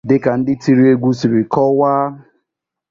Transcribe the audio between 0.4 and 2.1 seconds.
tiri egwu siri kọwaa.